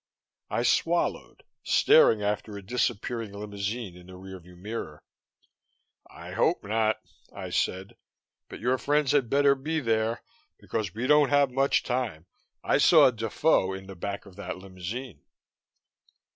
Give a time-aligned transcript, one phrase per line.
[0.49, 5.03] I swallowed, staring after a disappearing limousine in the rear view mirror.
[6.09, 6.99] "I hope not,"
[7.31, 7.97] I said.
[8.49, 10.23] "But your friends had better be there,
[10.57, 12.25] because we don't have much time.
[12.63, 15.21] I saw Defoe in the back of that limousine."